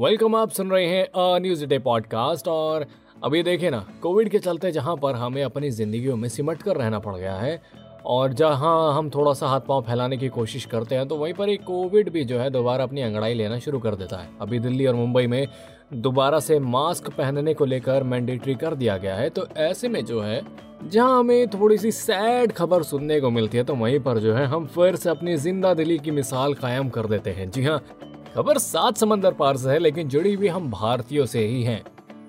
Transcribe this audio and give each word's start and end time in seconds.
Welcome 0.00 0.34
आप 0.34 0.50
सुन 0.50 0.70
रहे 0.70 0.86
हैं 0.86 1.04
अ 1.04 1.38
न्यूज़ 1.38 1.64
डे 1.66 1.78
पॉडकास्ट 1.78 2.48
और 2.48 2.86
अभी 3.24 3.42
देखें 3.42 3.70
ना 3.70 3.78
कोविड 4.02 4.28
के 4.28 4.38
चलते 4.38 4.72
जहाँ 4.72 4.96
पर 4.96 5.14
हमें 5.14 5.42
अपनी 5.44 5.70
जिंदगियों 5.70 6.16
में 6.16 6.28
सिमट 6.28 6.62
कर 6.62 6.76
रहना 6.76 6.98
पड़ 6.98 7.14
गया 7.16 7.34
है 7.34 7.62
और 8.06 8.32
जहाँ 8.32 8.98
हम 8.98 9.10
थोड़ा 9.10 9.32
सा 9.32 9.48
हाथ 9.48 9.60
पाँव 9.60 9.82
फैलाने 9.82 10.16
की 10.16 10.28
कोशिश 10.28 10.64
करते 10.64 10.94
हैं 10.94 11.08
तो 11.08 11.16
वहीं 11.16 11.34
पर 11.34 11.48
एक 11.48 11.64
कोविड 11.64 12.10
भी 12.10 12.24
जो 12.24 12.38
है 12.38 12.50
दोबारा 12.50 12.84
अपनी 12.84 13.02
अंगड़ाई 13.02 13.34
लेना 13.34 13.58
शुरू 13.58 13.78
कर 13.78 13.94
देता 13.94 14.16
है। 14.16 14.28
अभी 14.40 14.58
दिल्ली 14.58 14.86
और 14.86 14.94
मुंबई 14.94 15.26
में 15.26 15.46
दोबारा 15.92 16.40
से 16.40 16.58
मास्क 16.58 17.10
पहनने 17.10 17.54
को 17.54 17.64
लेकर 17.64 18.02
मैंडेटरी 18.02 18.54
कर 18.54 18.74
दिया 18.74 18.96
गया 18.96 19.14
है 19.14 19.30
तो 19.30 19.46
ऐसे 19.56 19.88
में 19.88 20.04
जो 20.04 20.20
है, 20.20 20.40
जहाँ 20.84 21.18
हमें 21.18 21.48
थोड़ी 21.48 21.78
सी 21.78 21.92
सैड 21.92 22.52
खबर 22.52 22.82
सुनने 22.82 23.20
को 23.20 23.30
मिलती 23.30 23.58
है 23.58 23.64
तो 23.64 23.74
वहीं 23.74 24.00
पर 24.00 24.18
जो 24.18 24.34
है 24.34 24.46
हम 24.46 24.66
फिर 24.66 24.96
से 24.96 25.10
अपनी 25.10 25.36
ज़िंदा 25.36 25.74
दिली 25.74 25.98
की 25.98 26.10
मिसाल 26.10 26.54
कायम 26.54 26.88
कर 26.88 27.06
देते 27.06 27.30
हैं। 27.30 27.50
जी 27.50 27.64
हाँ 27.64 27.82
खबर 28.36 28.58
सात 28.58 28.96
समंदर 28.96 29.32
पार 29.32 29.56
से 29.56 29.70
है, 29.70 29.78
लेकिन 29.78 30.08
जुड़ी 30.08 30.34
हुई 30.34 30.48
हम 30.48 30.70
भारतीयों 30.70 31.26
से 31.26 31.46
ही 31.46 31.62
हैं। 31.62 31.82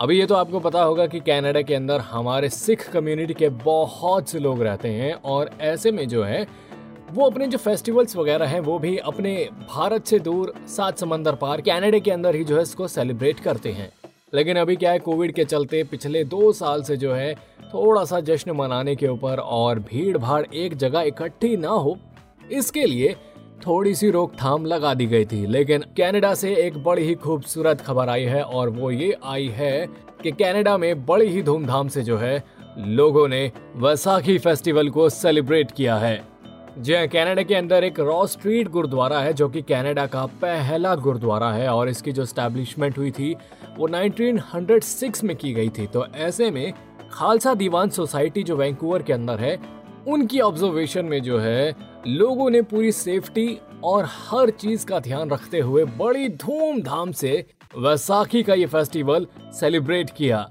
अभी 0.00 0.18
ये 0.18 0.26
तो 0.26 0.34
आपको 0.34 0.60
पता 0.60 0.82
होगा 0.82 1.06
कि 1.06 1.20
कनाडा 1.20 1.62
के 1.62 1.74
अंदर 1.74 2.00
हमारे 2.00 2.48
सिख 2.48 2.88
कम्युनिटी 2.90 3.34
के 3.34 3.48
बहुत 3.48 4.28
से 4.28 4.38
लोग 4.38 4.62
रहते 4.62 4.88
हैं, 4.88 5.12
और 5.12 5.50
ऐसे 5.60 5.90
में 5.90 6.08
जो 6.08 6.22
है, 6.22 6.46
वो 7.12 7.26
अपने 7.26 7.46
जो 7.46 7.58
फेस्टिवल्स 7.58 8.16
वगैरह 8.16 8.46
हैं, 8.46 8.60
वो 8.60 8.78
भी 8.78 8.96
अपने 8.96 9.48
भारत 9.74 10.06
से 10.06 10.18
दूर 10.18 10.54
सात 10.68 10.98
समंदर 10.98 11.34
पार, 11.34 11.60
कनाडा 11.60 11.98
के 11.98 12.10
अंदर 12.10 12.34
ही 12.34 12.44
जो 12.44 12.56
है 12.56 12.62
इसको 12.62 12.88
सेलिब्रेट 12.88 13.40
करते 13.40 13.72
हैं। 13.72 13.92
लेकिन 14.34 14.56
अभी 14.56 14.76
क्या 14.76 14.92
है, 14.92 14.98
कोविड 14.98 15.32
के 15.32 15.44
चलते 15.44 15.84
पिछले 15.84 16.24
दो 16.24 16.52
साल 16.52 16.82
से 16.82 16.96
जो 16.96 17.12
है 17.12 17.34
थोड़ा 17.74 18.04
सा 18.04 18.20
जश्न 18.20 18.50
मनाने 18.50 18.96
के 18.96 19.08
ऊपर 19.08 19.38
और 19.38 19.78
भीड़ 19.78 20.18
भाड़ 20.18 20.44
एक 20.54 20.76
जगह 20.76 21.00
इकट्ठी 21.00 21.56
ना 21.56 21.68
हो, 21.68 21.98
इसके 22.52 22.86
लिए 22.86 23.16
थोड़ी 23.66 23.94
सी 23.94 24.10
रोकथाम 24.10 24.64
लगा 24.66 24.92
दी 24.94 25.06
गई 25.06 25.24
थी, 25.24 25.44
लेकिन 25.46 25.84
कनाडा 25.98 26.32
से 26.34 26.54
एक 26.56 26.82
बड़ी 26.84 27.02
ही 27.02 27.14
खूबसूरत 27.14 27.80
खबर 27.80 28.08
आई 28.08 28.24
है 28.24 28.42
और 28.42 28.68
वो 28.68 28.90
ये 28.90 29.14
आई 29.24 29.48
है 29.48 29.86
कि 30.22 30.30
कनाडा 30.32 30.76
में 30.78 31.04
बड़ी 31.06 31.26
ही 31.26 31.42
धूमधाम 31.42 31.88
से 31.88 32.02
जो 32.02 32.16
है, 32.16 32.42
लोगों 32.78 33.26
ने 33.28 33.50
वैसाखी 33.76 34.38
फेस्टिवल 34.38 34.88
को 34.90 35.08
सेलिब्रेट 35.10 35.70
किया 35.70 35.96
है। 35.96 36.20
जी 36.78 36.94
हाँ 36.94 37.06
कनाडा 37.08 37.42
के 37.42 37.54
अंदर 37.54 37.84
एक 37.84 37.98
रॉ 38.00 38.24
स्ट्रीट 38.26 38.68
गुरुद्वारा 38.68 39.18
है 39.20 39.32
जो 39.32 39.48
कि 39.48 39.62
कनाडा 39.62 40.06
का 40.06 40.24
पहला 40.42 40.94
गुरुद्वारा 40.96 41.50
है 41.52 41.68
और 41.68 41.88
इसकी 41.88 42.12
जो 42.12 42.24
स्टैब्लिशमेंट 42.24 42.98
हुई 42.98 43.10
थी, 43.10 43.34
वो 43.78 43.88
1906 43.88 45.22
में 45.24 45.36
की 45.36 45.52
गई 45.52 45.68
थी। 45.68 45.86
तो 45.86 46.06
ऐसे 46.06 46.50
में 46.50 46.72
खालसा 47.12 47.54
दीवान 47.54 47.90
सोसाइटी 47.90 48.42
जो 48.42 48.56
वैंकूवर 48.56 49.02
के 49.02 49.12
अंदर 49.12 49.40
है 49.40 49.56
उनकी 50.08 50.40
ऑब्जर्वेशन 50.40 51.04
में 51.04 51.22
जो 51.22 51.38
है, 51.38 51.74
लोगों 52.06 52.48
ने 52.50 52.62
पूरी 52.62 52.90
सेफ्टी 52.92 53.58
और 53.84 54.04
हर 54.08 54.50
चीज़ 54.50 54.86
का 54.86 54.98
ध्यान 54.98 55.30
रखते 55.30 55.60
हुए 55.60 55.84
बड़ी 55.98 56.28
धूमधाम 56.28 57.12
से 57.12 57.44
वैसाखी 57.76 58.42
का 58.42 58.54
ये 58.54 58.66
फेस्टिवल 58.66 59.26
सेलिब्रेट 59.60 60.10
किया। 60.10 60.48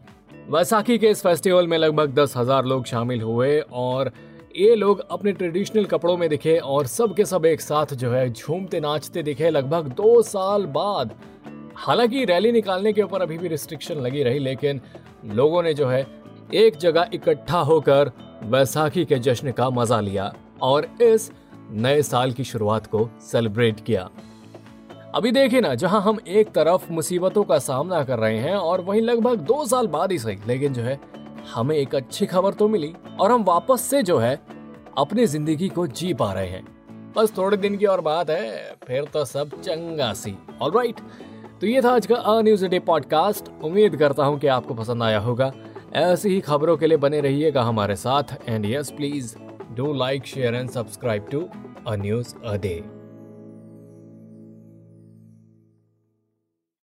वैसाखी 0.49 0.97
के 0.97 1.07
इस 1.07 1.21
फेस्टिवल 1.23 1.67
में 1.67 1.77
लगभग 1.77 2.13
दस 2.13 2.37
हज़ार 2.37 2.65
लोग 2.65 2.85
शामिल 2.85 3.21
हुए 3.21 3.59
और 3.59 4.11
ये 4.57 4.75
लोग 4.75 5.05
अपने 5.11 5.31
ट्रेडिशनल 5.31 5.85
कपड़ों 5.85 6.15
में 6.17 6.27
दिखे 6.29 6.57
और 6.57 6.85
सब 6.85 7.15
के 7.15 7.25
सब 7.25 7.45
एक 7.45 7.61
साथ 7.61 7.93
जो 7.93 8.11
है 8.11 8.27
झूमते 8.29 8.79
नाचते 8.79 9.23
दिखे 9.23 9.49
लगभग 9.49 9.87
दो 9.93 10.21
साल 10.21 10.65
बाद। 10.71 11.15
हालाँकि 11.75 12.25
रैली 12.25 12.51
निकालने 12.51 12.93
के 12.93 13.01
ऊपर 13.01 13.21
अभी 13.21 13.37
भी 13.37 13.47
रिस्ट्रिक्शन 13.47 13.99
लगी 13.99 14.23
रही, 14.23 14.39
लेकिन 14.39 14.81
लोगों 15.25 15.63
ने 15.63 15.73
जो 15.73 15.87
है 15.87 16.05
एक 16.53 16.77
जगह 16.77 17.09
इकट्ठा 17.13 17.59
होकर 17.59 18.11
बैसाखी 18.43 19.05
के 19.05 19.19
जश्न 19.19 19.51
का 19.51 19.69
मज़ा 19.69 19.99
लिया 19.99 20.33
और 20.61 20.85
इस 21.01 21.31
नए 21.71 22.01
साल 22.01 22.31
की 22.31 22.43
शुरुआत 22.43 22.87
को 22.87 23.09
सेलिब्रेट 23.21 23.79
किया। 23.79 24.09
अभी 25.15 25.31
देखिए 25.31 25.61
ना, 25.61 25.73
जहाँ 25.75 26.01
हम 26.01 26.19
एक 26.27 26.51
तरफ़ 26.51 26.91
मुसीबतों 26.93 27.43
का 27.43 27.57
सामना 27.59 28.03
कर 28.03 28.19
रहे 28.19 28.37
हैं 28.37 28.55
और 28.55 28.81
वहीं 28.81 29.01
लगभग 29.01 29.39
दो 29.41 29.65
साल 29.65 29.87
बाद 29.87 30.11
ही 30.11 30.19
सही, 30.19 30.37
लेकिन 30.47 30.73
जो 30.73 30.81
है, 30.81 30.99
हमें 31.53 31.75
एक 31.75 31.95
अच्छी 31.95 32.25
खबर 32.25 32.53
तो 32.53 32.67
मिली 32.67 32.93
और 33.19 33.31
हम 33.31 33.43
वापस 33.43 33.81
से 33.81 34.03
जो 34.03 34.17
है, 34.17 34.39
अपनी 34.97 35.25
ज़िंदगी 35.25 35.69
को 35.69 35.87
जी 35.87 36.13
पा 36.13 36.31
रहे 36.33 36.47
हैं। 36.47 36.65
बस 37.17 37.33
थोड़े 37.37 37.57
दिन 37.57 37.77
की 37.77 37.85
और 37.85 38.01
बात 38.01 38.29
है, 38.29 38.75
फिर 38.87 39.05
तो 39.05 39.25
सब 39.25 39.59
चंगा 39.61 40.11
सी। 40.13 40.35
ऑलराइट 40.61 40.99
तो 41.61 41.67
ये 41.67 41.81
था 41.81 41.93
आज 41.95 42.05
का 42.05 42.15
अ 42.15 42.41
न्यूज़ 42.41 42.65
डे 42.65 42.79
पॉडकास्ट। 42.79 43.49
उम्मीद 43.63 43.95
करता 43.95 44.25
हूँ 44.25 44.39
कि 44.39 44.47
आपको 44.47 44.73
पसंद 44.73 45.03
आया 45.03 45.19
होगा। 45.19 45.51
ऐसी 45.95 46.29
ही 46.29 46.39
खबरों 46.41 46.75
के 46.77 46.87
लिए 46.87 46.97
बने 46.97 47.19
रहिएगा 47.21 47.61
हमारे 47.63 47.95
साथ। 47.95 48.23
And 48.49 48.65
yes 48.65 48.91
please 48.91 49.35
do 49.75 49.93
like 49.93 50.25
share 50.25 50.55
and 50.55 50.69
subscribe 50.69 51.27
to 51.31 51.41
a 51.87 51.95
news 51.95 52.33
a 52.45 52.55
day 52.57 52.73